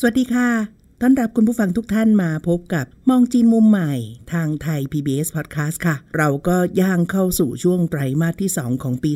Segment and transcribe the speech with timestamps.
[0.00, 0.50] สวัสดีค่ะ
[1.00, 3.92] ต้อนรับคุณผู้ฟังทุกท่านมาพบกับมองจีนมุมใหม่
[4.32, 9.12] ทางไทย PBS Podcast ค่ะ เราก็ย่างเข้าสู่ช่วงไตรมาสที่ 2 ของปี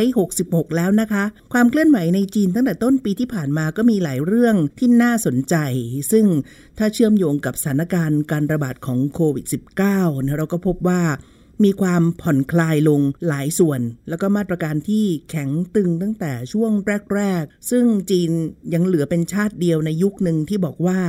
[0.00, 5.56] 2566 แล้วนะคะ ความเคลื่อนไหวในจีนตั้งแต่ต้นปีที่ผ่านมาก็มีหลายเรื่องที่น่าสนใจ
[6.12, 6.26] ซึ่ง
[6.78, 9.46] ถ้าเชื่อมโยงกับสถานการณ์การระบาดของโควิด
[9.90, 11.02] -19 เราก็พบว่า
[11.64, 16.72] มีความผ่อนคลายลงหลายส่วน แล้วก็มาตรการที่แข็งตึงตั้งแต่ช่วง
[17.14, 18.30] แรก ๆ ซึ่งจีน
[18.74, 21.00] ยังเหลือเป็นชาติเดียวในยุคหนึ่งที่บอกว่า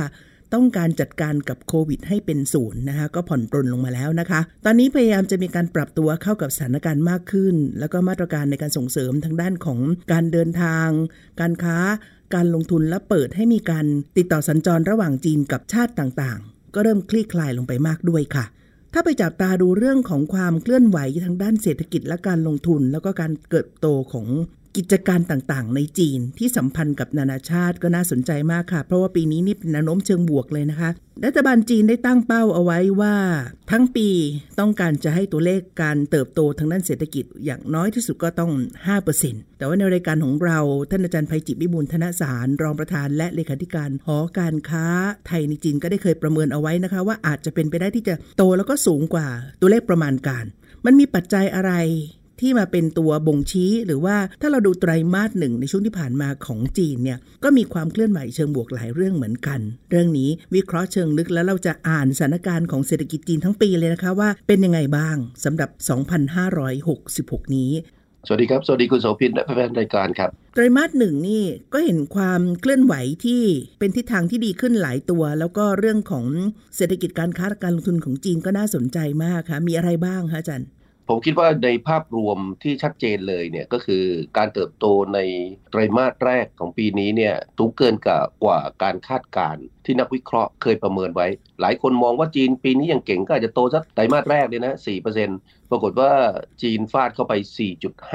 [0.54, 9.78] ต้องการจัดการกับโควิดให้เป็นศูนย์นะคะก็ผ่อนปรนลงมาแล้วนะคะ ตอนนี้พยายามจะมีการปรับตัวเข้ากับสถานการณ์มากขึ้น แล้วก็มาตรการในการส่งเสริมทางด้านของ
[10.12, 10.88] การเดินทาง
[11.40, 11.78] การค้า
[12.34, 18.44] การลงทุนและเปิดให้มีการติดต่อสัญจรระหว่างจีนกับชาติต่างๆ ก็เริ่มคลี่คลายลงไปมากด้วยค่ะ
[18.96, 24.26] ถ้าไปจับตาดูเรื่องของความเคลื่อนไหวทางด้านเศรษฐกิจและการลงทุน แล้วก็การเกิดโตของ
[24.76, 30.90] กิจการต่างๆ ในจีนที่สัมพันธ์กับนานาชาติก็น่าสนใจมากค่ะ เพราะว่าปีนี้นี่เป็นแนวโน้มเชิงบวกเลยนะคะ
[31.24, 33.16] รัฐบาลจีนได้ตั้งเป้าเอาไว้ว่า
[33.70, 34.08] ทั้งปี
[34.60, 38.52] ต้องการจะให้ตัวเลขการเติบโตทางด้านเศรษฐกิจอย่างน้อยที่สุดก็ต้อง
[39.04, 40.58] 5%แต่ว่าในรายการของเรา
[40.90, 44.86] ท่านอาจารย์ภัยจิตวิบูลธนสาร รองประธานและเลขาธิการหอการค้า
[45.26, 49.28] ไทยในจีนก็ได้เคยประเมินเอาไว้นะคะ ว่าอาจจะเป็นไปได้ที่จะโตแล้วก็สูงกว่า
[49.60, 50.44] ตัวเลขประมาณการ
[50.84, 51.72] มันมีปัจจัยอะไร
[52.40, 65.70] ที่มาเป็นตัวบ่งชี้ หรือว่าถ้าเราดูไตรมาสหนึ่งในช่วงที่ผ่านมาของจีนเนี่ยก็มีความเคลื่อนไหวเชิงบวกหลายเรื่องเหมือนกัน เรื่องนี้วิเคราะห์เชิงลึกแล้วเราจะอ่านสถานการณ์ของเศรษฐกิจจีนทั้งปีเลยนะคะว่าเป็นยังไงบ้างสำหรับ
[66.62, 67.72] 2566 นี้
[68.26, 72.94] สวัสดีครับ สวัสดีคุณโสภินและแฟนรายการครับ ไตรมาสหนึ่งนี่ก็เห็นความเคลื่อนไหว
[73.24, 73.42] ที่
[73.78, 76.26] เป็นทิศทางที่ดีขึ้นหลายตัว แล้วก็เรื่องของ
[76.76, 80.68] เศรษฐกิจการค้าและการลงทุนของจีนก็น่าสนใจมากค่ะ มีอะไรบ้างคะอาจารย์
[81.08, 84.04] ผมคิดว่าในภาพรวมที่ชัดเจนเลยเนี่ยก็คือ
[84.36, 85.18] การเติบโตใน
[85.70, 91.26] ไตรมาสแรกของปีนี้เนี่ยสูงเกินกับกว่าการคาดการณ์ที่นักวิเคราะห์เคยประเมินไว้
[91.60, 94.74] หลายคนมองว่าจีนปีนี้ยังเก่งก็อาจจะโตสักไตรมาสแรกเลยนะ
[95.22, 96.12] 4%ปรากฏว่า
[96.62, 97.32] จีนฟาดเข้าไป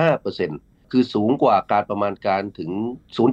[0.05, 2.71] 4.5%คือสูงกว่าการประมาณการถึง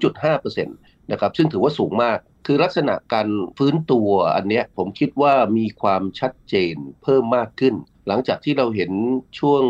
[0.04, 3.28] 0.5%นะครับซึ่งถือว่าสูงมากคือลักษณะการ
[3.58, 7.74] ฟื้นตัวอันเนี้ยผมคิดว่ามีความชัดเจนเพิ่มมากขึ้น
[8.08, 8.90] หลังจากที่เราเห็น
[9.38, 9.62] ช่วง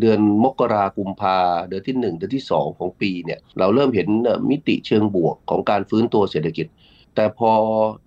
[0.00, 4.08] เดือนมกรากุมภาเดือนที่ 1 เดือนที่ 2 ของปีเนี่ยเราเริ่มเห็น
[4.50, 6.66] มิติเชิงบวกของการฟื้นตัวเศรษฐกิจ
[7.14, 7.52] แต่พอ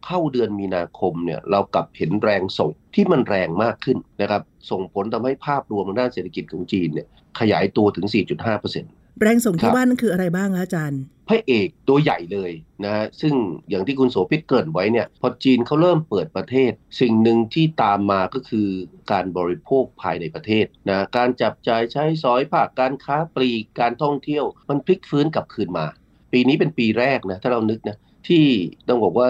[0.05, 4.41] เข้าเดือนมีนาคมเนี่ยเรากลับเห็นแรงส่งที่มันแรงมากขึ้นนะครับ
[4.71, 7.07] ส่งผลทำให้ภาพรวมด้านเศรษฐกิจของจีนเนี่ย
[7.39, 12.51] ขยายตัวถึง 4.5% แรงส่งที่ว่านั่นคืออะไรบ้างคะอาจารย์พระเอกตัวใหญ่เลย
[12.85, 13.33] นะซึ่ง
[13.69, 18.67] อย่างที่คุณโสภิตเกรินไว้เนี่ยพอจีนเขาเริ่มเปิดประเทศ สิ่งหนึ่งที่ตามมาก็คือ
[19.11, 25.85] การบริโภคภายในประเทศนะการจับจ่ายใช้สอยภาคการค้าปลีกการท่องเที่ยวมันพลิกฟื้นกลับคืนมา
[26.31, 27.97] ปีนี้เป็นปีแรกนะถ้าเรานึกนะ
[28.27, 28.45] ที่
[28.87, 29.29] ต้องบอกว่า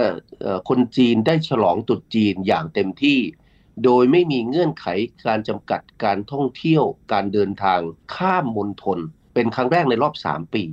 [0.70, 3.20] คนจีนได้ฉลองตรุษจีนอย่างเต็มที่
[3.84, 4.86] โดยไม่มีเงื่อนไข
[5.28, 6.84] การจำกัดการท่องเที่ยว
[7.14, 7.80] การเดินทาง
[8.16, 9.00] ข้ามมณฑล
[9.34, 10.66] เป็นครั้งแรกในรอบ 3 ปี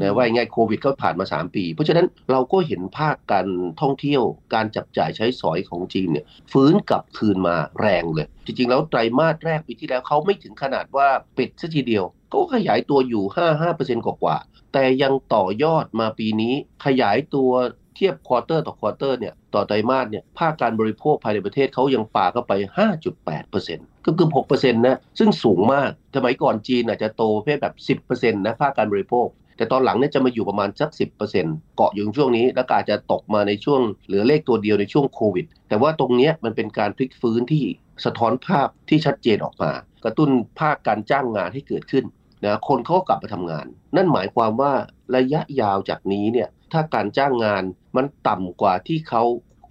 [0.00, 3.46] นะว่าไงโควิดก็ผ่านมา 3 ปี เพราะฉะนั้นเราก็เห็นภาคการ
[3.80, 4.22] ท่องเที่ยว
[4.54, 11.08] การจับจ่ายใช้สอยของจีนเนี่ยฟื้นกลับคืนมาแรงเลย จริง ๆ แล้วไตรมาสแรกปีที่แล้วเขาไม่ถึงขนาดว่า
[11.38, 13.24] ปิดซะทีเดียวเขาขยายตัวอยู่
[13.66, 16.54] 5-5%กว่าๆแต่ยังต่อยอดมาปีนี้
[16.86, 17.50] ขยายตัว
[17.96, 27.74] เทียบ quarter ต่อ quarter เนี่ยต่อไตรมาสเนี่ยภาคการบริโภคภายในประเทศเขายังปาเข้าไป 5.8% ก็คือ6%นต์นะซึ่งสูงมากสมัยก่อนจีนอาจจะโตเพศแบบ
[28.08, 37.64] 10%นต์นะภาคการบริโภค แต่ตอนหลังเนี่ยจะมาอยู่ประมาณสัก10%เซ็นต์เกาะอยู่ช่วงนี้ แล้วก็อาจจะตกมาในช่วงเหลือเลขตัวเดียวในช่วงโควิด แต่ว่าตรงนี้มันเป็นการพลิกฟื้นที่
[38.04, 39.72] สะท้อนภาพที่ชัดเจนออกมา
[40.04, 40.30] กระตุ้น
[40.60, 42.04] ภาคการจ้างงานให้เกิดขึ้น
[42.44, 43.66] นะคนเขาก็กลับมาทำงาน
[43.96, 44.72] นั่นหมายความว่า
[45.16, 47.62] ระยะยาวจากนี้เนี่ยถ้าการจ้างงาน
[47.96, 49.22] มันต่ำกว่าที่เขา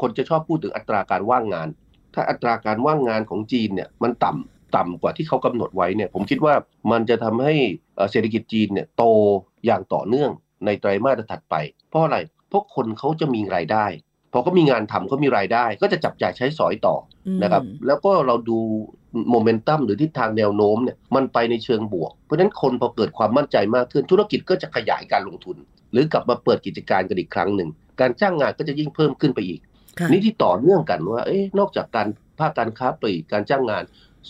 [0.02, 1.68] คนจะชอบพูดถึงอัตราการว่างงาน
[2.14, 6.54] ถ้าอัตราการว่างงานของจีนเนี่ยมันต่ำต่ำกว่าที่เขากำหนดไว้เนี่ยผมคิดว่า
[6.92, 7.54] มันจะทำให้
[8.12, 9.04] เศรษฐกิจจีนเนี่ยโต
[9.66, 10.32] อย่างต่อเนื่อง
[10.66, 11.56] ในไตรมาสถัดไป
[11.90, 12.18] เพราะอะไร
[12.50, 13.86] เพราะคนเขาจะมีรายได้
[14.34, 16.96] พอเขามีงานทำเขามีรายได้ ก็จะจับจ่ายใช้สอยต่อ
[17.44, 18.60] นะครับแล้วก็เราดู
[19.30, 25.58] โมเมนตัมหรือทิศทางแนวโน้มเนี่ยมันไปในเชิงบวก เพราะฉะนั้นคนพอเกิดความมั่นใจมากขึ้นธุรกิจก็จะขยายการลงทุน
[25.92, 27.70] หรือกลับมาเปิดกิจการกันอีกครั้งหนึ่ง
[28.00, 29.71] การจ้างงานก็จะยิ่งเพิ่มขึ้นไปอีกค่ะ
[30.12, 32.08] นี่ที่ต่อเนื่องกันว่า เอ๊ะนอกจากการ
[32.40, 33.84] ภาคการค้าปลีกการจ้างงาน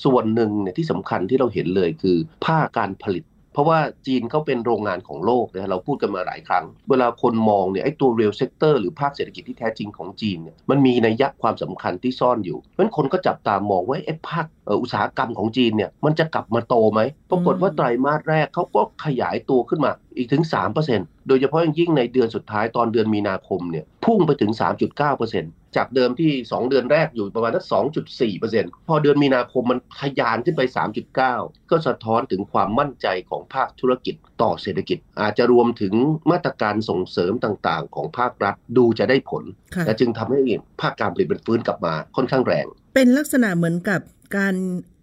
[0.03, 14.45] ส่วนหนึ่งเนี่ยที่สำคัญที่เราเห็นเลยคือภาคการผลิต เพราะว่าจีนเขาเป็นโรงงานของโลกนะเราพูดกันมาหลายครั้ง เวลาคนมองเนี่ยไอ้ตัว real sector หรือภาคเศรษฐกิจที่แท้จริงของจีนเนี่ยมันมีในัยยะความสำคัญที่ซ่อนอยู่ เพราะฉะนั้นคนก็จับตามองว่าไอ้ภาค
[14.81, 16.99] อุตสาหกรรมของจีนเนี่ยมันจะกลับมาโตไหม
[17.31, 20.43] ปรากฏว่าไตรมาสแรกเขาก็ขยายตัวขึ้นมาอีกถึง
[20.85, 27.65] 3%โดยเฉพาะอย่างยิ่งในเดือนสุดท้ายตอนเดือนมีนาคมเนี่ยพุ่งไปถึง 3.9% จากเดิมที่ 2 เดือนแรกอยู่ประมาณสัก
[28.25, 30.61] 2.4%พอเดือนมีนาคมมันทะยานขึ้นไป
[31.15, 35.93] 3.9 ก็สะท้อนถึงความมั่นใจของภาคธุรกิจต่อเศรษฐกิจ อาจจะรวมถึง
[36.31, 39.43] มาตรการส่งเสริมต่างๆ ของภาครัฐดูจะได้ผล
[39.75, 40.39] ค่ะและจึงทำให้
[40.81, 42.65] ภาคการผลิตมันฟื้นกลับมาค่อนข้างแรง
[42.95, 44.01] เป็นลักษณะเหมือนกับ
[44.37, 44.55] การ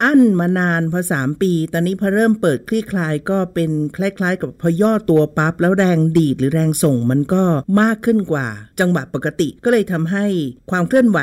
[0.02, 7.42] อั้นมานานพอสามปี ตอนนี้พอเริ่มเปิดคลี่คลายก็เป็นคล้ายๆ กับพอย่อตัวปั๊บแล้วแรงดีดหรือแรงส่งมันก็
[7.80, 8.46] มากขึ้นกว่า
[8.80, 10.26] จังหวะปกติก็เลยทำให้
[10.70, 11.18] ความเคลื่อนไหว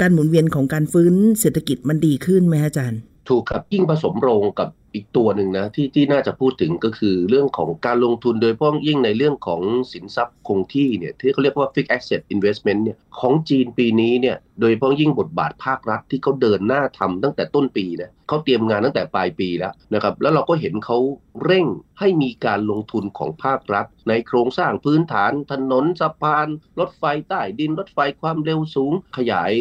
[0.00, 20.98] การหมุนเวียนของการฟื้นเศรษฐกิจมันดีขึ้นไหมอาจารย์ ถูกครับยิ่งผสมโรงกับ อีกตัวหนึ่งนะที่ที่น่าจะพูดถึงก็คือเรื่องของการลงทุนโดยเฉพาะยิ่งในเรื่องของสินทรัพย์คงที่เนี่ยที่เขาเรียกว่า fixed asset investment เนี่ยของจีนปีนี้เนี่ยโดยเฉพาะยิ่งบทบาทภาครัฐที่เขาเดินหน้าทำตั้งแต่ต้นปีนะเขาเตรียมงานตั้งแต่ปลายปีแล้วนะครับแล้วเราก็เห็นเขา
[21.44, 21.66] เร่ง
[21.98, 26.48] ให้มีการลงทุนของภาครัฐ ในโครงสร้างพื้นฐาน ถนนสะพาน
[26.80, 29.52] รถไฟใต้ดินรถไฟความเร็วสูง ขยาย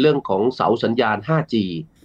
[0.00, 1.54] เรื่องของเสาสัญญาณ 5G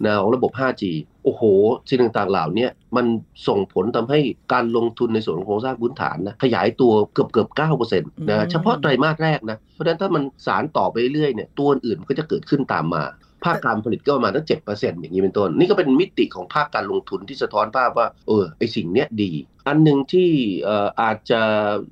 [0.04, 0.84] นะของระบบ 5G
[1.24, 1.44] โอ้โห
[1.90, 3.06] สิ่งต่างๆเหล่าเนี้มัน
[3.48, 4.20] ส่งผลทำให้
[4.54, 13.04] การลงทุนในส่วนของโครงสร้างพื้นฐานนะขยายตัวเกือบเกือบ9%นะเฉพาะไตรมาสแรกนะ เพราะฉะนั้นถ้ามันสารต่อไปเรื่อยๆเนี่ยตัวอื่นมันก็จะเกิดขึ้นตามมา
[13.44, 19.32] ภาคการผลิตก็ประมาณตั้งเจ็ดเปอร์เซ็นต์อย่างนี้เป็นต้น นี่ก็เป็นมิติของภาคการลงทุนที่สะท้อนภาพว่า เออไอสิ่งเนี้ยดี
[19.68, 20.30] อันหนึ่งที่
[20.64, 21.42] เอ่ออาจจะ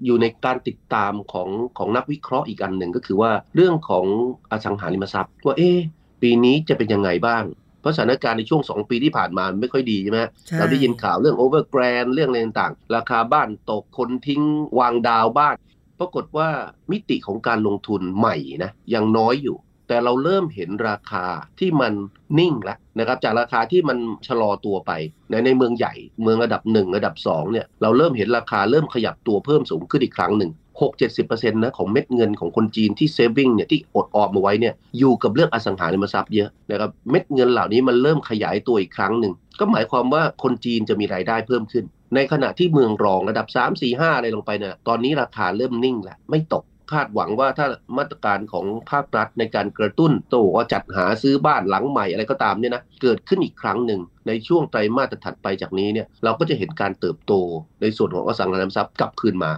[0.05, 4.05] อยู่ในการติดตามของของนักวิเคราะห์อีกอันหนึ่งก็คือว่าเรื่องของ
[4.51, 5.77] อสังหาริมทรัพย์ว่าเอ๊ะ
[6.21, 7.43] ปีนี้จะเป็นยังไงบ้าง
[7.81, 14.41] เพราะสถานการณ์ในช่วง 2 ปีที่ผ่านมาไม่ค่อยดีใช่ไหมใช่เราได้ยินข่าวเรื่องโอเวอร์แกรนเรื่องอะไรต่างๆ ราคาบ้านตกคนทิ้ง
[14.79, 15.55] วางดาวบ้าน
[15.99, 16.49] ปรากฏว่า
[16.91, 19.57] มิติของการลงทุนใหม่นะยังน้อยอยู่
[19.91, 21.25] แต่เราเริ่มเห็นราคา
[21.59, 21.93] ที่มัน
[22.39, 23.97] นิ่งแล้วนะครับจากราคาที่มัน
[24.27, 24.91] ชะลอตัวไป
[25.29, 25.93] ในในเมืองใหญ่
[26.23, 30.51] เมืองระดับ 1 ระดับ2เนี่ยเราเริ่มเห็นราคาเริ่มขยับตัวเพิ่มสูงขึ้นอีกครั้งหนึ่ง
[30.81, 41.85] 6-70%นะของเม็ดเงินของคนจีนที่ saving เนี่ยที่อดออมมาไว้เนี่ยอยู่กับเรื่องอสังหาริมทรัพย์เยอะนะครับเม็ดเงินเหล่านี้มันเริ่มขยายตัวอีกครั้งหนึ่งก็หมายความว่าคนจีนจะมีรายได้เพิ่มขึ้น
[42.15, 47.67] ในขณะที่เมืองรองระดับ 3 4 5อะไรลงไปเนี่ยตอนนี้ราคาเริ่มนิ่งแล้วไม่ตก คาดหวังว่าถ้า
[47.97, 57.33] มาตรการของภาครัฐในการกระตุ้นโตว่าจัดหาซื้อบ้านหลังใหม่อะไรก็ตามเนี่ยนะเกิดขึ้นอีกครั้งหนึ่งในช่วงไตรมาสถัดไปจากนี้เนี่ยเราก็จะเห็นการเติบโต
[57.81, 59.51] ในส่วนของอสังหาริมทรัพย์กลับคืนมา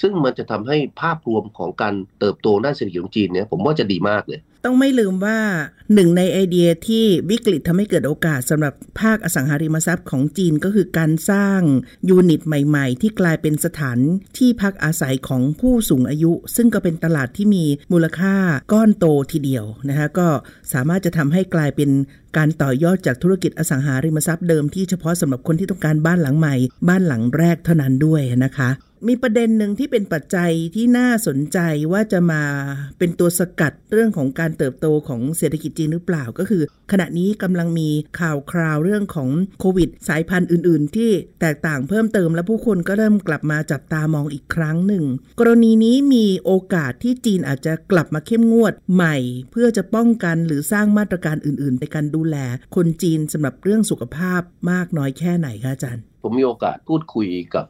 [0.00, 5.38] ซึ่งมันจะทำให้ภาพรวมของการเติบโตด้านเศรษฐกิจของจีนเนี่ยผมว่าจะดีมากเลย ต้องไม่ลืมว่า
[5.94, 11.60] หนึ่งในไอเดียที่วิกฤตทำให้เกิดโอกาสสำหรับภาคอสังหาริมทรัพย์ของจีนก็คือการสร้าง
[12.08, 13.98] ยูนิตใหม่ ๆ ที่กลายเป็นสถาน
[14.38, 18.34] ที่พักอาศัยของผู้สูงอายุ ซึ่งก็เป็นตลาดที่มีมูลค่า
[18.72, 20.28] ก้อนโตทีเดียวนะคะก็
[20.72, 21.90] สามารถจะทำให้กลายเป็น
[22.36, 26.54] การต่อยอดจากธุรกิจอสังหาริมทรัพย์เดิมที่เฉพาะสำหรับคนที่ต้องการบ้านหลังใหม่
[26.88, 28.70] บ้านหลังแรกเท่านั้นด้วยนะคะ
[29.06, 31.58] มีประเด็นหนึ่งที่เป็นปัจจัยที่น่าสนใจ
[31.92, 32.42] ว่าจะมา
[32.98, 36.62] เป็นตัวสกัดเรื่องของการเติบโตของเศรษฐกิจจีนหรือเปล่าก็คือ
[36.92, 37.88] ขณะนี้กำลังมี
[38.20, 39.28] ข่าวคราวเรื่องของ
[39.60, 41.10] โควิด สายพันธุ์อื่น ๆ ที่
[41.40, 45.04] แตกต่างเพิ่มเติมและผู้คนก็เริ่มกลับมาจับตามองอีกครั้งหนึ่ง
[45.40, 49.16] กรณีนี้มีโอกาสที่จีนอาจจะกลับมาเข้มงวดใหม่
[49.50, 52.36] เพื่อจะป้องกันหรือสร้างมาตรการอื่น ๆ ในการดูแล
[52.76, 57.66] คนจีนสำหรับเรื่องสุขภาพมากน้อยแค่ไหนคะอาจารย์ ผมมีโอกาสพูดคุยกับ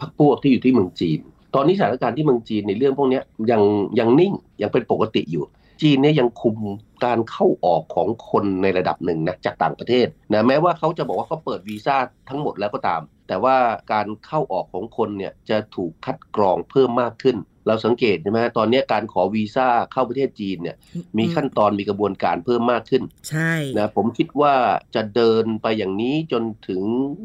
[0.00, 1.20] พรรคพวกที่อยู่ที่เมืองจีน
[1.54, 3.20] ตอนนี้สถานการณ์ที่เมืองจีนในเรื่องพวกนี้
[3.50, 3.62] ยัง
[3.98, 4.32] ยังนิ่ง
[4.62, 5.44] ยังเป็นปกติอยู่
[5.82, 6.56] จีนเนี่ยยังคุม
[7.04, 11.96] การเข้าออกของคนในระดับหนึ่งนะจากต่างประเทศนะแม้ว่าเขาจะบอกว่าเขาเปิดวีซ่า
[12.28, 13.56] ทั้งหมดแล้วก็ตาม แต่ว่า
[13.92, 17.36] การเข้าออกของคนเนี่ยจะถูกคัดกรองเพิ่มมากขึ้น
[17.66, 20.76] เราสังเกตใช่ไหมตอนนี้การขอวีซ่าเข้าประเทศจีนเนี่ย
[21.18, 24.54] มีขั้นตอนมีกระบวนการเพิ่มมากขึ้น ใช่นะผมคิดว่า
[24.94, 26.82] จะเดินไปอย่างนี้จนถึง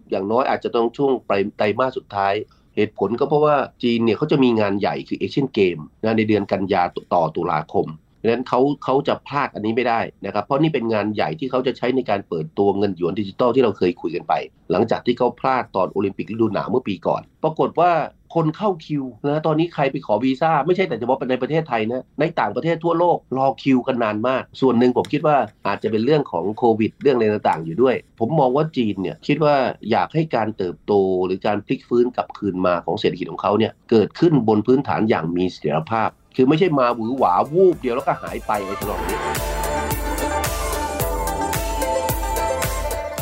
[0.10, 2.34] อย่างน้อยอาจจะต้องช่วงไตรไตรมาสสุดท้าย
[2.76, 7.88] เหตุผลก็เพราะว่าจีนเนี่ยเขาจะมีงานใหญ่คือเอเชียนเกมนะในเดือนกันยาต่อตุลาคม
[8.22, 14.34] ดังนั้นเขาเขาจะพลาดอันนี้ไม่ได้นะครับ เพราะนี่เป็นงานใหญ่ที่เขาจะใช้ในการเปิดตัวเงินหยวนดิจิตอลที่เราเคยคุยกันไป
[14.72, 17.92] หลังจากที่เขาพลาดตอนโอลิมปิกฤดูหนาวเมื่อปีก่อน ปรากฏว่า
[18.36, 29.56] คนเข้าคิวนะตอนนี้ใครไปขอวีซ่าไม่ใช่แต่เฉพาะในประเทศไทยนะในต่างประเทศทั่วโลกรอคิวกันนานมาก ส่วนหนึ่งผมคิดว่าอาจจะเป็นเรื่องของโควิด เรื่องอะไรต่างๆ อยู่ด้วย ผมมองว่าจีนเนี่ยคิดว่า
[29.92, 30.94] อยากให้การเติบโต
[31.26, 39.18] หรือการพลิกฟื้นกลับคืนมาของเศรษฐกิจของเขาเนี่ยเกิดขึ้นบนพื้นฐานอย่างมีเสถียรภาพ คือไม่ใช่มาหวือหวาวูบเดียวแล้วก็หายไปในตลอดนี้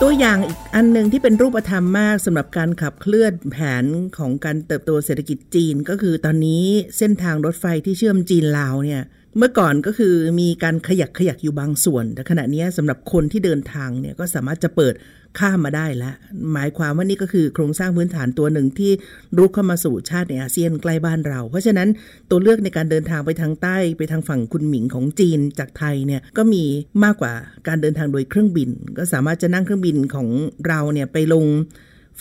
[0.02, 3.86] ตัวอย่างอีกอันหนึ่งที่เป็นรูปธรรมมากสำหรับการขับเคลื่อนแผน
[4.18, 6.66] ของการเติบโตเศรษฐกิจจีน ก็คือตอนนี้
[6.98, 9.02] เส้นทางรถไฟที่เชื่อมจีนลาวเนี่ย
[9.38, 14.94] เมื่อก่อนก็คือมีการขยักขยักอยู่บางส่วน แต่ขณะนี้สำหรับคนที่เดินทางเนี่ยก็สามารถจะเปิด
[15.40, 16.16] ข้ามมาได้แล้ว
[16.54, 18.92] หมายความว่านี่ก็คือโครงสร้างพื้นฐานตัวหนึ่งที่
[19.38, 21.88] รุกเข้ามาสู่ชาติในอาเซียนใกล้บ้านเรา เพราะฉะนั้น
[22.30, 26.64] ตัวเลือกในการเดินทางไปทางใต้ไปทางฝั่งคุณหมิงของจีนจากไทยเนี่ยก็มี
[27.04, 27.34] มากกว่า
[27.68, 30.28] การเดินทางโดยเครื่องบิน ก็สามารถจะนั่งเครื่องบินของ
[30.68, 31.46] เราเนี่ยไปลง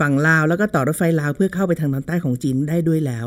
[0.00, 3.26] ฝั่งลาวแล้วก็ต่อรถไฟลาวเพื่อเข้าไปทางตอนใต้ของจีนได้ด้วยแล้ว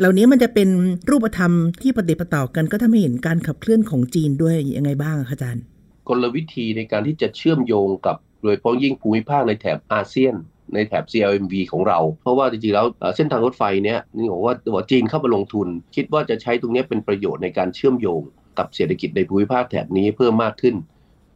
[0.00, 0.68] เหล่านี้มันจะเป็น
[1.10, 1.52] รูปธรรม
[1.82, 5.62] ที่ปฏิปต่อกันก็ทำให้เห็นการขับเคลื่อนของจีนด้วยยังไงบ้างคะอาจารย์
[6.08, 10.34] กลวิธีในการที่จะเชื่อมโยงกับโดยเฉพาะยิ่งภูมิภาคในแถบอาเซียน
[10.74, 18.20] ในแถบ CLMV ของเรา เพราะว่าจริงๆ แล้วเส้นทางรถไฟเนี้ยนี่บอกว่าว่าจีนเข้ามาลงทุน คิดว่าจะใช้ตรงนี้เป็นประโยชน์ในการเชื่อมโยง
[18.58, 20.74] กับเศรษฐกิจในภูมิภาคแถบนี้เพิ่มมากขึ้น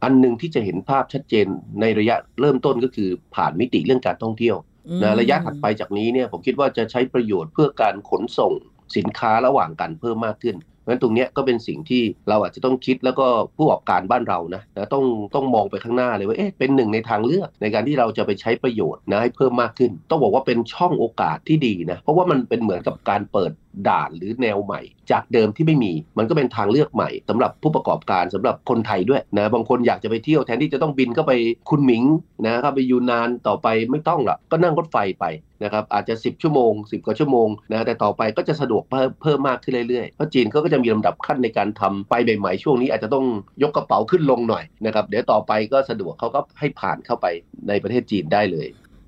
[0.03, 1.47] อันหนึ่งที่จะเห็นภาพชัดเจน
[1.81, 4.57] ในระยะเริ่มต้นก็คือผ่านมิติเรื่องการท่องเที่ยว
[5.03, 8.53] นะระยะถัดไปจากนี้เนี่ยผมคิดว่าจะใช้ประโยชน์เพื่อการขนส่ง
[8.97, 13.27] สินค้าระหว่างกันเพิ่มมากขึ้นเพราะฉะนั้นตรงนี้ก็เป็นสิ่งที่เราอาจจะต้องคิดแล้วก็
[13.57, 23.51] ผู้ประกอบการบ้านเรานะนะต้องต้องมองไปข้างหน้าเลยว่าเอ๊ะเป็นหนึ่งในทางเลือก ในการที่เราจะไปใช้ประโยชน์นะให้เพิ่มมากขึ้น ต้องบอกว่าเป็นช่องโอกาสที่ดีนะเพราะว่ามันเป็นเหมือนกับการเปิด
[23.89, 31.31] ด่านหรือแนวใหม่ จากเดิมที่ไม่มี มันก็เป็นทางเลือกใหม่สำหรับผู้ประกอบการสำหรับคนไทยด้วยนะบางคนอยากจะไปเที่ยวแทนที่จะต้องบินเข้าไป
[31.69, 32.03] คุณหมิง
[32.43, 35.25] นะครับไปยูนานต่อไปไม่ต้องหรอกก็นั่งรถไฟไป
[35.63, 43.25] นะครับอาจจะ 10 ชั่วโมง 10 กว่าชั่วโมงนะแต่ต่อไปก็จะสะดวกเพิ่มเพิ่มมากขึ้นเรื่อยๆเพราะจีนเขาก็จะมีลำดับขั้นในการทำไปใหม่ๆช่วงนี้อาจจะต้อง
[43.63, 47.25] ยกกระเป๋าขึ้นลงหน่อยนะครับเดี๋ยวต่อไปก็สะดวกเขาก็ให้ผ่านเข้าไป
[47.67, 48.67] ในประเทศจีนได้เลย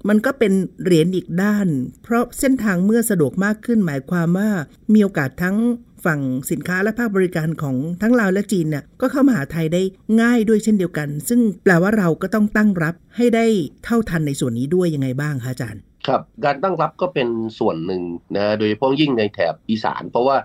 [0.10, 1.68] มันก็เป็นเหรียญอีกด้าน
[2.04, 4.50] เพราะเส้นทางเมื่อสะดวกมากขึ้นหมายความว่า
[4.94, 5.58] มีโอกาสทั้ง
[6.06, 9.82] ฝั่งสินค้าและภาคบริการของทั้งลาวและจีนเนี่ยก็เข้ามาหาไทยได้
[10.22, 13.46] ง่ายด้วยเช่นเดียวกัน ซึ่งแปลว่าเราก็ต้องตั้งรับให้ได้
[13.84, 18.04] เท่าทันในส่วนนี้ด้วยยังไงบ้างคะอาจารย์ครับการตั้งรับก็เป็นส่วนหนึ่ง
[18.36, 20.36] นะโดยเฉพาะยิ่งในแถบอีสาน เพราะว่า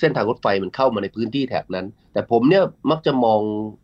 [0.00, 3.40] เส้นทางรถไฟมันเข้ามาในพื้นที่แถบนั้นแต่ผมเนี่ยมักจะมอง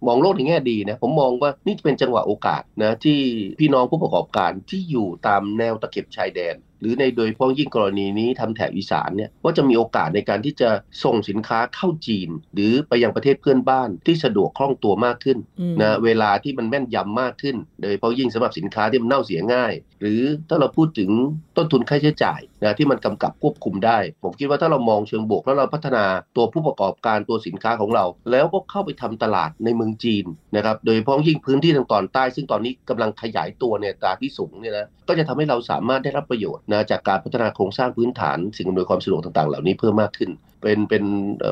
[0.06, 3.18] มองโลกในแง่ดีนะผมมองว่านี่เป็นจังหวะโอกาสนะที่
[3.61, 10.71] พี่น้องผู้ประกอบการที่อยู่ตามแนวตะเข็บชายแดน หรือในโดยเฉพาะยิ่งกรณีนี้ทำแถบอีสานเนี่ยว่าจะมีโอกาสในการที่จะ
[11.04, 15.38] ส่งสินค้าเข้าจีน หรือไปยังประเทศเพื่อนบ้านที่สะดวกคล่องตัวมากขึ้น
[15.80, 21.11] นะเวลาที่มันแม่นยำมากขึ้น โดยเฉพาะยิ่งสำหรับสินค้าที่มันเน่าเสียง่าย หรือถ้าเราพูดถึง
[21.56, 26.04] ต้นทุนค่าใช้จ่ายนะที่มันกำกับควบคุมได้ ผมคิดว่าถ้าเรามองเชิงบวกแล้วเราพัฒนา
[26.36, 30.25] ตัวผู้ประกอบการตัวสินค้าของเรา แล้วก็เข้าไปทำตลาดในเมืองจีน
[30.56, 40.30] นะครับโดยเฉพาะยิ่งพื้นที่ทางตอนใต้ ซึ่งตอนนี้กำลังขยายตัวเนี่ยตาที่สูงเนี่ยนะก็จะทำให้เราสามารถได้รับประโยชน์นะจากการพัฒนาโครงสร้างพื้นฐาน สิ่งอำนวยความสะดวกต่างๆ เหล่านี้เพิ่มมากขึ้น
[40.66, 41.04] เป็นเป็น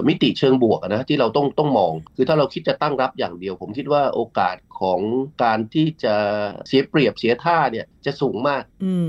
[0.09, 5.00] มิติเชิงบวกนะที่เราต้องต้องมอง คือถ้าเราคิดจะตั้งรับอย่างเดียว ผมคิดว่าโอกาสของ
[5.42, 6.14] การที่จะ
[6.68, 8.62] เสียเปรียบเสียท่าเนี่ยจะสูงมาก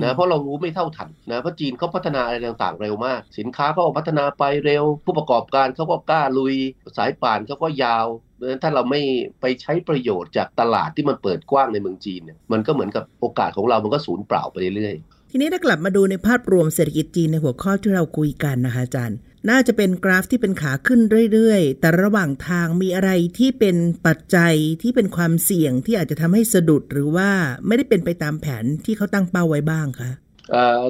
[0.03, 6.55] นะเพราะเรารู้ไม่เท่าทันนะเพราะจีนเขาพัฒนาอะไรต่างๆ เร็วมาก สินค้าเขาพัฒนาไปเร็ว ผู้ประกอบการเขาก็กล้าลุย
[6.97, 9.01] สายป่านเขาก็ยาวเพราะฉะนั้นถ้าเราไม่
[9.41, 19.17] ไปใช้ประโยชน์จากตลาดที่มันเปิดกว้างในเมืองจีนเนี่ยมันก็เหมือนกับโอกาสของเรา มันก็สูญเปล่าไปเรื่อยๆทีนี้ถ้ากลับมาดูในภาพรวมเศรษฐกิจจีนในหัวข้อที่เราคุยกันนะคะอาจารย์
[19.49, 27.29] น่าจะเป็นกราฟที่เป็นขาขึ้นเรื่อยๆ แต่ระหว่างทางมีอะไรที่เป็นปัจจัยที่เป็นความเสี่ยงที่อาจจะทำให้สะดุดหรือว่า
[27.67, 30.11] ไม่ได้เป็นไปตามแผนที่เขาตั้งเป้าไว้บ้างคะ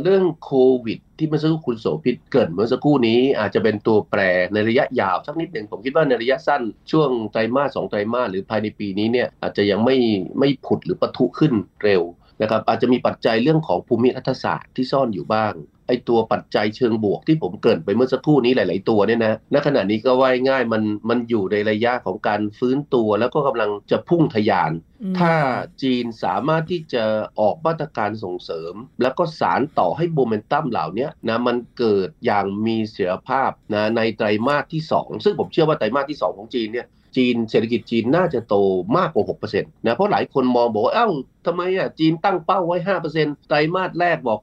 [0.04, 0.52] เรื่องโค
[0.86, 4.22] วิด ที่เมื่อสักครู่คุณโสภิตเกิดเมื่อสักครู่นี้อาจจะเป็นตัวแปร
[4.54, 9.98] ในระยะยาวสักนิดหนึ่งผมคิดว่าในระยะสั้นช่วงไตรมาสสองไตรมาสหรือภายในปีนี้เนี่ยอาจจะยังไม่
[10.40, 12.04] ไม่ผุดหรือปะทุขึ้นเร็ว
[12.42, 15.54] นะครับอาจจะมีปัจจัยเรื่องของภูมิรัฐศาสตร์ที่ซ่อนอยู่บ้าง
[15.88, 24.72] ไอตัวปัจจัยเชิงบวกที่ผมเกริ่นไปเมื่อสักครู่นี้หลาย ๆ ตัวเนี่ยนะ ณ ขณะนี้ก็ว่ายง่ายมันมันอยู่ในระยะของการฟื้นตัว แล้วก็กำลังจะพุ่งทยาน
[25.20, 25.34] ถ้า
[25.82, 27.04] จีนสามารถที่จะ
[27.40, 36.88] ออกมาตรการส่งเสริม แล้วก็สารต่อให้โมเมนตัมเหล่านี้นะมันเกิดอย่างมีเสถียรภาพนะในไตรมาสที่ 2 ซึ่งผมเชื่อว่าไตรมาสที่ 2 ของจีนเนี่ย
[37.18, 38.56] จีนเศรษฐกิจจีนน่าจะโต
[38.98, 41.10] มากกว่า6%นะเพราะหลายคนมองบอกว่าเอ้า
[41.46, 42.78] ทำไมอะจีนตั้งเป้าไว้
[43.14, 44.40] 5%ไตรมาสแรกบอก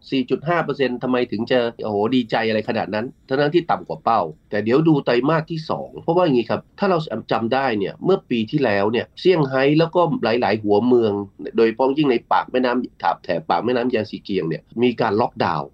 [0.51, 6.99] 4.5%ทำไมถึงจะโอ้โหดีใจอะไรขนาดนั้นทั้งนั้นที่ต่ำกว่าเป้า แต่เดี๋ยวดูไตรมาสที่ 2 เพราะว่าอย่างนี้ครับ ถ้าเรา
[7.33, 11.13] จำได้เนี่ยเมื่อปีที่แล้วเนี่ยเซี่ยงไฮ้แล้วก็หลาย ๆ หัวเมือง
[11.57, 15.69] โดยเฉพาะยิ่งในปากแม่น้ำถาบแถบปากแม่น้ำยางซีเกียงเนี่ยมีการล็อกดาวน์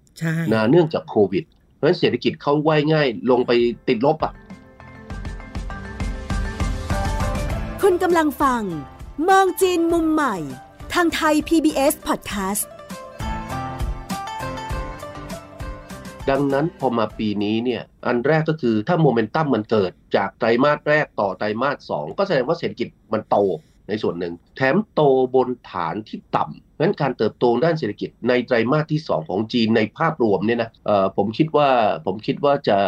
[0.53, 1.43] นะเนื่องจากโควิด
[1.75, 3.51] เพราะฉะนั้นเศรษฐกิจเขาว่ายง่ายลงไป
[3.87, 4.33] ติดลบอะ
[7.83, 8.63] คุณกำลังฟัง
[9.29, 10.35] มองจีนมุมใหม่
[10.93, 12.63] ทางไทย PBS Podcast
[16.29, 23.37] ดังนั้นพอมาปีนี้เนี่ยอันแรกก็คือถ้าโมเมนตัมมันเกิดจากไตรมาสแรกต่อไตรมาสสองก็แสดงว่าเศรษฐกิจมันโต
[23.87, 25.01] ในส่วนหนึ่ง แถมโต
[25.35, 30.71] บนฐานที่ต่ำงั้นการเติบโตด้านเศรษฐกิจในไตรมาสที่ 2 ของจีนในภาพรวมเนี่ยนะ
[31.17, 31.69] ผมคิดว่า
[32.05, 32.79] ผมคิดว่าจะ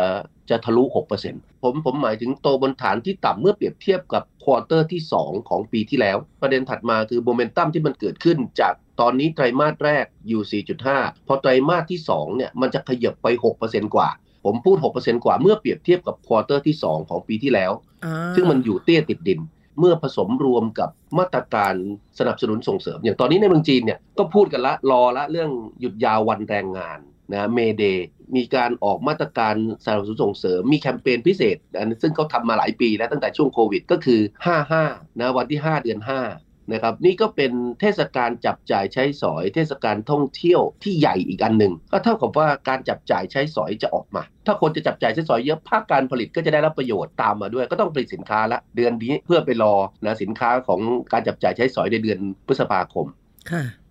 [0.52, 0.84] จะทะลุ
[1.24, 13.28] 6%ผมผมหมายถึงโตบนฐานที่ต่ำเมื่อเปรียบเทียบกับ quarter ที่ 2 ของปีที่แล้ว ประเด็นถัดมาคือโมเมนตัมที่มันเกิดขึ้นจากตอนนี้ไตรมาสแรกอยู่ 4.5 พอไตรมาสที่ 2 เนี่ย มันจะขยับไป
[13.62, 14.10] 6%กว่า
[14.46, 17.72] ผมพูด 6%กว่าเมื่อเปรียบเทียบกับ quarter ที่ 2 ของปีที่แล้ว
[18.36, 19.40] ซึ่งมันอยู่เตี้ยติดดิน
[19.80, 21.74] เมื่อผสมรวมกับมาตรการ
[22.20, 27.00] สนับสนุนส่งเสริม อย่างตอนนี้ในเมืองจีนเนี่ยก็พูดกันละรอละเรื่องหยุดยาววันแรงงาน
[27.32, 27.84] นะ May Day
[28.36, 31.58] มีการออกมาตรการสนับสนุนส่งเสริม มีแคมเปญพิเศษ
[32.02, 34.22] ซึ่งเขาทำมาหลายปีแล้วตั้งแต่ช่วงโควิดก็คือ
[34.70, 36.12] 55 นะวันที่ 5 เดือน 5
[36.72, 49.76] นะครับ นี่ก็เป็นเทศกาลจับจ่ายใช้สอย เทศกาลท่องเที่ยวที่ใหญ่อีกอันหนึ่งก็เท่ากับว่าการจับจ่ายใช้สอยจะออกมา ถ้าคนจะจับจ่ายใช้สอยเยอะภาคการผลิตก็จะได้รับประโยชน์ตามมาด้วย ก็ต้องผลิตสินค้าละเดือนนี้เพื่อไปรอ
[50.06, 50.80] นะสินค้าของ
[51.14, 53.08] การจับจ่ายใช้สอยในเดือนพฤษภาคม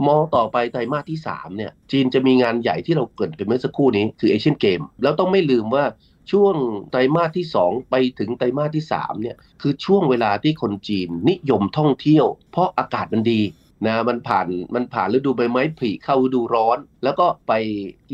[0.07, 5.85] มองต่อไปไตรมาสที่ 3 เนี่ย จีนจะมีงานใหญ่ที่เราเกิดไปเมื่อสักครู่นี้คือเอเชียนเกมแล้วต้องไม่ลืมว่า
[6.31, 6.55] ช่วง
[6.91, 13.41] ไตรมาสที่ 2 ไปถึงไตรมาสที่ 3 เนี่ย คือช่วงเวลาที่คนจีนนิยมท่องเที่ยว เพราะอากาศมันดี
[13.87, 17.53] นะมันผ่านมันผ่านฤดูใบไม้ผลิเข้าฤดูร้อน แล้วก็ไป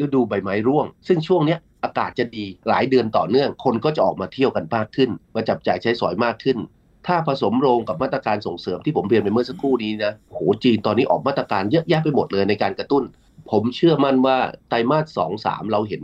[0.02, 6.58] ฤดูใบไม้ร่วง ซึ่งช่วงเนี้ยอากาศจะดีหลายเดือนต่อเนื่อง คนก็จะออกมาเที่ยวกันมากขึ้น มาจับจ่ายใช้สอยมากขึ้น
[7.06, 13.04] ถ้าผสมโรงกับมาตรการส่งเสริมที่ผมเรียนไปเมื่อสักครู่นี้นะโหจีนตอนนี้ออกมาตรการเยอะแยะไปหมดเลยในการกระตุ้น
[13.50, 16.02] ผมเชื่อมั่นว่าไตรมาสสองสามเราเห็น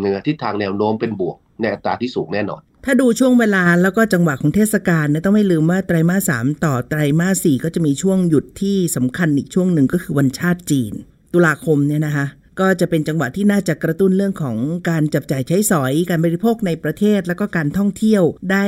[0.00, 10.92] เนื้อทิศทางแนวโน้มเป็นบวกในอัตราที่สูงแน่นอน ถ้าดูช่วงเวลาแล้วก็จังหวะของเทศกาลเนี่ยต้องไม่ลืมว่าไตรมาสสามต่อไตรมาสสี่ก็จะมีช่วงหยุดที่สำคัญอีกช่วงหนึ่งก็คือวันชาติจีน
[11.32, 12.26] ตุลาคมเนี่ยนะคะ
[12.60, 14.56] ก็จะเป็นจังหวะที่น่าจะกระตุ้นเรื่องของ
[14.88, 18.64] การจับจ่ายใช้สอย การบริโภคในประเทศ แล้วก็การท่องเที่ยวได้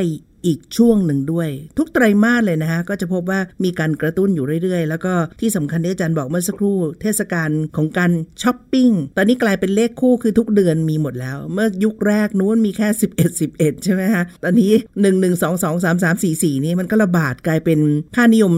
[0.47, 16.65] อีกช่วงหนึ่งด้วย ทุกไตรมาสเลยนะคะก็จะพบว่ามีการกระตุ้นอยู่เรื่อยๆ แล้วก็ที่สำคัญที่อาจารย์บอกเมื่อสักครู่เทศกาลของการช้อปปิ้งตอนนี้กลายเป็นเลขคู่คือทุกเดือนมีหมดแล้ว เมื่อยุคแรกนู้นมีแค่ 11 11 ใช่ไหมคะตอนนี้ 1 1 2 2 3 3 4 4
[16.65, 17.81] นี่มันก็ระบาดกลายเป็น
[18.17, 18.53] ค่านิยม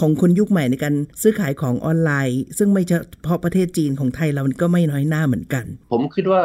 [0.00, 2.92] ของคนยุคใหม่ในการซื้อขายของออนไลน์ ซึ่งไม่เฉ
[3.26, 6.42] พาะประเทศจีนของไทยเราก็ไม่น้อยหน้าเหมือนกัน ผมคิดว่า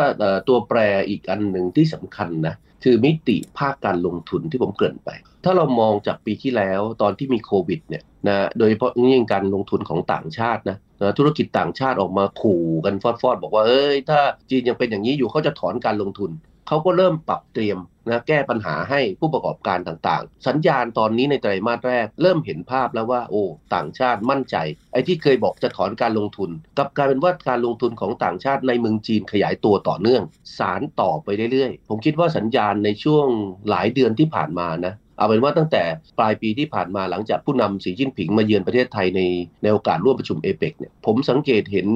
[0.48, 5.10] ตัวแปรอีกอันหนึ่งที่สำคัญนะ คือมิติภาคการลงทุนที่ผมเกริ่นไป
[5.46, 16.32] ถ้าเรามองจากปีที่แล้วตอนที่มีโควิดเนี่ยนะโดยเฉพาะยิ่งการลงทุนของต่างชาตินะนะธุรกิจต่างชาติออกมาขู่กันฟอดๆ บอกว่าเอ้ยถ้าจีนยังเป็นอย่างนี้อยู่เขาจะถอนการลงทุน
[16.68, 17.78] เขาก็เริ่มปรับเตรียม
[18.12, 23.44] นะแก้ปัญหาให้ผู้ประกอบการต่างๆ สัญญาณตอนนี้ในไตรมาสแรก เริ่มเห็นภาพแล้วว่าโอ้
[23.76, 24.56] ต่างชาติมั่นใจ
[24.94, 30.24] ไอ้ที่เคยบอกจะถอนการลงทุนกับการเป็นว่าการลงทุนของต่างชาติในเมืองจีนขยายตัวต่อเนื่อง
[30.58, 33.28] สารต่อไปเรื่อยๆ ผมคิดว่าสัญญาณในช่วง
[33.70, 35.84] หลายเดือนที่ผ่านมานะ เอาเป็นว่าตั้งแต่
[36.20, 39.22] ปลายปีที่ผ่านมาหลังจากผู้นำสีจิ้นผิงมาเยือนประเทศไทยใน
[39.64, 41.88] ในโอกาสร่วมประชุมเอเปกเนี่ยผมสังเกตเห็น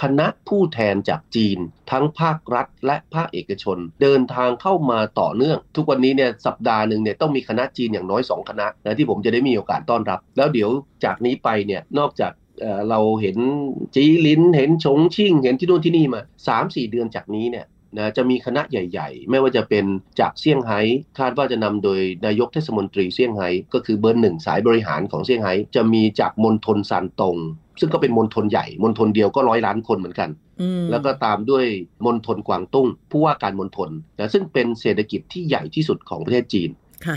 [0.00, 1.58] คณะผู้แทนจากจีน
[1.90, 10.70] ทั้งภาครัฐ และภาคเอกชน เดินทางเข้ามาต่อเนื่อง ทุกวันนี้เนี่ยสัปดาห์หนึ่งเนี่ยต้องมีคณะจีนอย่างน้อย 2 คณะนะที่ผมจะได้มีโอกาสต้อนรับ แล้วเดี๋ยว
[11.04, 12.32] จากนี้ไปเนี่ยนอกจาก
[12.90, 13.38] เราเห็น
[13.94, 16.20] จีลินเห็นชงชิ่ง เห็นที่นู่นที่นี่มา
[16.56, 17.66] 3-4 เดือนจากนี้เนี่ย
[17.98, 19.84] นะจะมีคณะใหญ่ ๆ ไม่ว่าจะเป็น
[20.20, 20.80] จากเซี่ยงไฮ้
[21.18, 27.36] คาดว่าจะนำโดยนายกเทศมนตรีเซี่ยงไฮ้ก็คือเบอร์หนึ่งสายบริหารของเซี่ยงไฮ้จะมีจากมณฑลซานตง
[27.80, 30.30] ซึ่งก็เป็นมณฑลใหญ่มณฑลเดียวก็ร้อยล้านคนเหมือนกัน
[30.90, 31.64] แล้วก็ตามด้วย
[32.06, 36.70] มณฑลกวางตุ้ง ผู้ว่าการมณฑลนะซึ่งเป็นเศรษฐกิจที่ใหญ่ที่สุดของประเทศจีน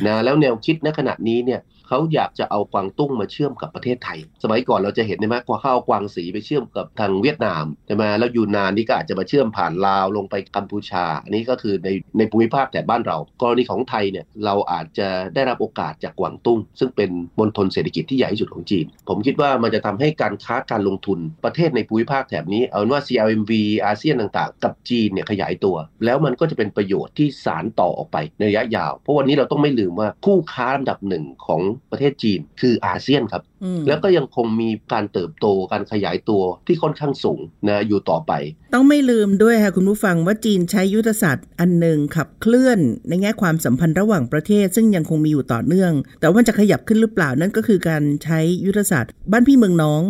[0.07, 23.51] นะแล้วแนวคิดณขณะนี้เนี่ย เขาอยากจะเอากวางตุ้งมาเชื่อมกับประเทศไทย สมัยก่อนเราจะเห็นใช่ไหมว่าเขาเอากวางสีไปเชื่อมกับทางเวียดนามใช่ไหมแล้วยูนานนี่ก็อาจจะมาเชื่อมผ่านลาวลงไปกัมพูชา อันนี้ก็คือในในภูมิภาคแต่บ้านเรา กรณีของไทยเนี่ยเราอาจจะได้รับโอกาสจากกวางตุ้ง ซึ่งเป็นมณฑลเศรษฐกิจที่ใหญ่ที่สุดของจีน ผมคิดว่ามันจะทำให้การค้าการลงทุนประเทศในภูมิภาคแถบนี้เอาว่า CLMV
[23.85, 33.43] อาเซียนต่างๆ กับจีนเนี่ยขยายตัว แล้วมันก็จะเป็นประโยชน์ที่สารต่อออกไปในระยะยาว เพราะวันนี้เราต้องไม่ลืมว่าคู่ค้าอันดับหนึ่งของประเทศจีนคืออาเซียนครับ
[33.87, 38.31] แล้วก็ยังคงมีการเติบโตการขยายตัวที่ค่อนข้างสูงนะอยู่ต่อไป
[38.73, 50.01] ต้องไม่ลืมด้วยค่ะคุณผู้ฟังว่าจีนใช้ยุทธศาสตร์อันหนึ่งขับเคลื่อน ในแง่ความสัมพันธ์ระหว่างประเทศ ซึ่งยังคงมีอยู่ต่อเนื่อง แต่ว่าจะขยับขึ้นหรือเปล่านั่นก็คือการใช้ยุทธศาสตร์บ้านพี่เมืองน้อง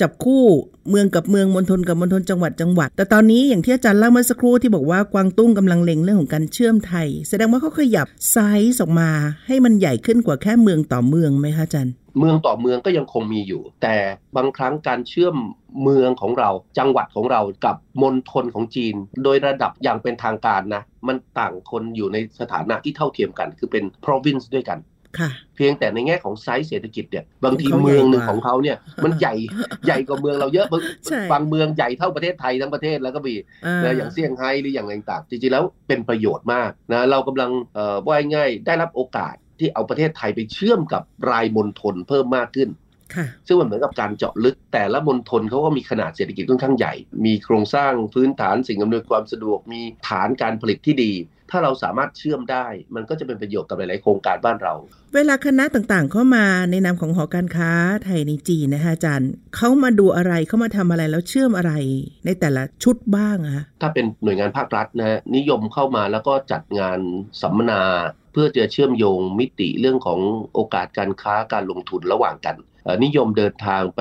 [0.00, 0.44] จับคู่
[0.90, 8.38] เมืองกับเมืองมณฑลกับมณฑลจังหวัดจังหวัด แต่ตอนนี้อย่างที่อาจารย์เล่าเมื่อสักครู่ที่บอกว่ากวางตุ้งกำลังเล็งเรื่องของการเชื่อมไทย แสดงว่าเขาขยับไซ
[8.72, 9.10] ส์ออกมา
[9.46, 13.96] ให้มันใหญ่ขึ้นกว่าแค่เมืองต่อเมืองไหมคะอาจารย์เมืองต่อเมืองก็ยังคงมีอยู่ แต่
[14.36, 15.36] บางครั้งการเชื่อม
[15.82, 24.78] เมืองของเรา จังหวัดของเรากับมณฑลของจีน โดยระดับอย่างเป็นทางการนะ มันต่างคนอยู่ในสถานะที่เท่าเทียมกัน คือเป็น province ด้วยกัน
[25.56, 29.34] เพียงแต่ในแง่ของไซส์เศรษฐกิจเนี่ยบางทีเขาใหญ่เมืองหนึ่งกว่าของเขาเนี่ยมันใหญ่
[29.86, 33.34] ใหญ่กว่าเมืองเราเยอะบางใช่บางเมืองใหญ่เท่าประเทศไทยทั้งประเทศแล้วก็มี
[33.84, 42.70] นะอย่างเซี่ยงไฮ้หรืออย่างไรต่างๆจริงๆแล้วเป็นประโยชน์มากนะเรากำลังเอ่อว่าง่ายๆได้รับโอกาสที่เอาประเทศไทยไปเชื่อมกับรายมณฑลเพิ่มมากขึ้น
[43.14, 51.12] ค่ะซึ่งมันเหมือนกับการเจาะลึกแต่ละมณฑลเขาก็มีขนาดเศรษฐกิจค่อนข้างใหญ่ มีโครงสร้างพื้นฐานสิ่งอำนวยความสะดวก มีฐานการผลิตที่ดี
[51.50, 54.74] ถ้าเราสามารถเชื่อมได้ มันก็จะเป็นประโยชน์กับหลาย ๆ โครงการบ้านเรา
[55.14, 57.70] เวลาคณะต่างๆ เข้ามาในนามของหอการค้า
[58.04, 61.72] ไทยในจีนนะคะอาจารย์เขามาดูอะไรเขามาทำอะไรแล้วเชื่อมอะไร
[62.26, 66.98] ในแต่ละชุดบ้างอะคะถ้าเป็นหน่วยงานภาครัฐนะฮะนิยมเข้ามาแล้วก็จัดงาน
[67.42, 67.82] สัมมนา
[68.32, 70.20] เพื่อจะเชื่อมโยงมิติเรื่องของ
[70.54, 74.00] โอกาสการค้าการลงทุนระหว่างกันเอ่อนิยมเดินทางไป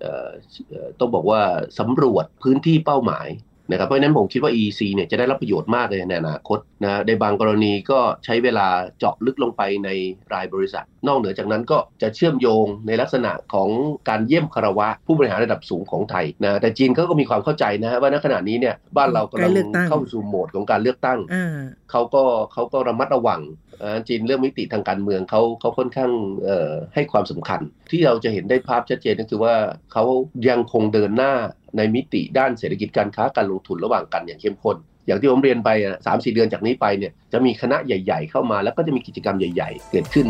[0.00, 0.28] เอ่อ
[0.68, 1.40] เอ่อต้องบอกว่า
[1.78, 3.28] สำรวจพื้นที่เป้าหมาย
[3.70, 8.66] นะครับเพราะฉะนั้นผมคิดว่า EC เนี่ยจะได้รับประโยชน์มากเลยในอนาคตนะในบางกรณีก็ใช้เวลา
[8.98, 9.88] เจาะลึกลงไปใน
[10.32, 13.68] รายบริษัท นอกเหนือจากนั้นก็จะเชื่อมโยงในลักษณะของ
[14.08, 19.50] การเยี่ยมคารวะ ผู้บริหารระดับสูงของไทยนะแต่จีนเขาก็มีความเข้าใจนะฮะว่าณขณะนี้เนี่ยบ้านเรากำลัง
[19.88, 21.58] เข้าสู่โหมดของการเลือกตั้งอ่า
[21.90, 22.22] เขาก็
[22.52, 23.63] เขาก็ระมัดระวังอ่า
[24.08, 26.12] จีนเรื่องมิติทางการเมืองเขาเขาค่อนข้าง
[26.44, 27.60] เอ่อให้ความสำคัญ
[27.90, 29.54] ที่เราจะเห็นได้ภาพชัดเจนก็คือว่า
[29.92, 30.04] เขา
[30.48, 31.32] ยังคงเดินหน้า
[31.76, 35.70] ในมิติด้านเศรษฐกิจการค้าการลงทุนระหว่างกันอย่างเข้มข้นอย่างที่ผมเรียนไป
[36.06, 40.26] สามสี่เดือนจากนี้ไปเนี่ยจะมีคณะใหญ่ ๆ เข้ามาแล้วก็จะมีกิจกรรมใหญ่ ๆ เกิดขึ้น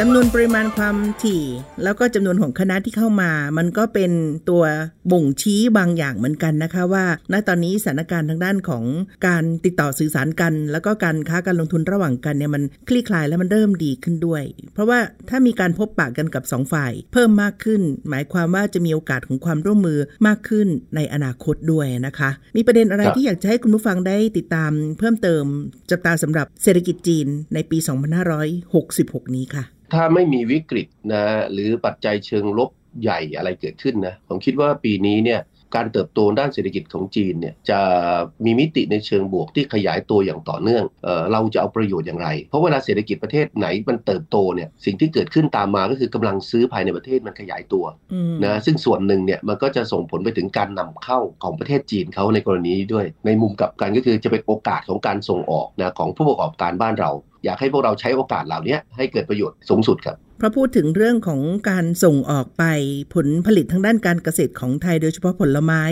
[0.00, 1.44] จำนวนปริมาณความถี่
[1.84, 4.12] แล้วก็จำนวนของคณะที่เข้ามา มันก็เป็น
[4.50, 4.64] ตัว
[5.12, 8.84] บ่งชี้บางอย่างเหมือนกันนะคะว่าณตอนนี้สถานการณ์ทางด้านของ
[9.26, 14.42] การติดต่อสื่อสารกัน แล้วก็การค้าการลงทุนระหว่างกันเนี่ยมันคลี่คลายแล้วมันเริ่มดีขึ้นด้วย
[14.74, 25.44] เพราะว่าถ้ามีการพบปะกันกับสองฝ่าย เพิ่มมากขึ้น หมายความว่าจะมีโอกาสของความร่วมมือมากขึ้นในอนาคตด้วยนะคะ มีประเด็นอะไรครับที่อยากจะให้คุณผู้ฟังได้ติดตามเพิ่มเติม
[25.90, 27.78] จับตาสำหรับเศรษฐกิจจีนในปี
[28.56, 32.70] 2566 นี้ค่ะถ้าไม่มีวิกฤตนะหรือปัจจัยเชิงลบ
[33.02, 35.40] ใหญ่อะไรเกิดขึ้นนะผมคิดว่าปีนี้เนี่ย
[35.76, 37.80] การเติบโตด้านเศรษฐกิจของจีนเนี่ยจะ
[38.44, 57.10] มีมิติในเชิงบวกที่ขยายตัวอย่างต่อเนื่องเออเราจะเอาประโยชน์อย่างไร เพราะเวลาเศรษฐกิจประเทศไหนมันเติบโตเนี่ยสิ่งที่เกิดขึ้นตามมาก็คือกำลังซื้อภายในประเทศมันขยายตัวอืมนะซึ่งส่วนหนึ่งเนี่ยมันก็จะส่งผลไปถึงการนำเข้าของประเทศจีนเขาในกรณีนี้ด้วย ในมุมกลับกันก็คือจะเป็นโอกาสของการส่งออกนะของผู้ประกอบการบ้านเรา
[57.44, 62.64] อยากให้พวกเราใช้โอกาสเหล่านี้ให้เกิดประโยชน์สูงสุดครับเพราะพูดถึงเรื่องของการส่งออกไป
[63.14, 65.84] ผลผลิตทางด้านการเกษตรของไทยโดยเฉพาะผลไม้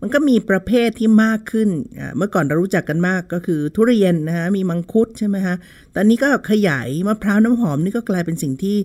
[0.00, 1.68] มันก็มีประเภทที่มากขึ้น
[2.16, 5.54] เมื่อก่อนเรารู้จักกันมากก็คือทุเรียนนะคะมีมังคุดใช่ไหมคะ
[5.94, 8.76] ตอนนี้ก็ขยายมะพร้าวน้ำหอมนี่ก็กลายเป็นสิ่งที่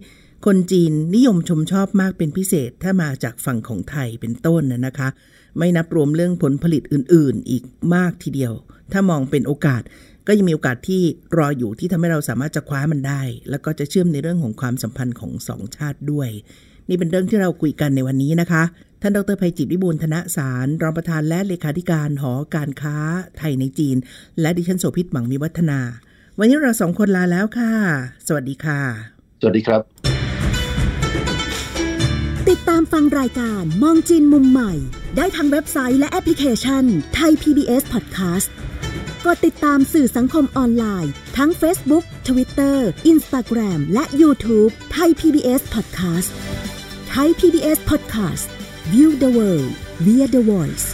[0.46, 5.10] คนจีนนิยมชมชอบมากเป็นพิเศษถ้ามาจากฝั่งของไทยเป็นต้นนะนะคะ
[5.58, 8.54] ไม่นับรวมเรื่องผลผลิตอื่น ๆ อีกมากทีเดียว
[8.92, 9.82] ถ้ามองเป็นโอกาส
[10.28, 11.02] ก็ยังมีโอกาสที่
[11.38, 16.30] รออยู่ที่ทำให้เราสามารถจะคว้ามันได้ แล้วก็จะเชื่อมในเรื่องของความสัมพันธ์ของสองชาติด้วย
[16.90, 18.64] นี่เป็นเรื่องที่เราคุยกันในวันนี้นะคะ
[19.02, 22.98] ท่านดรภัยจิตวิบูลย์ธนสาร รองประธานและเลขาธิการหอการค้า
[23.38, 23.98] ไทยในจีน
[24.42, 25.80] และดิฉันโสภิตหมังมีวัฒนา
[26.40, 27.72] วันนี้เราสองคนลาแล้วค่ะ
[28.28, 28.82] สวัสดีค่ะ
[29.42, 29.82] สวัสดีครับ
[32.50, 34.74] ติดตามฟังรายการมองจีนมุมใหม่
[35.18, 36.84] ได้ทางเว็บไซต์และแอปพลิเคชัน
[37.16, 38.50] ไทย PBS Podcast
[39.26, 42.78] กดติดตามสื่อสังคมออนไลน์ ทั้ง Facebook Twitter
[43.12, 46.30] Instagram และ YouTube ไทย PBS Podcast
[47.10, 48.48] ไทย PBS Podcast
[48.92, 49.72] View the world
[50.06, 50.88] via the voice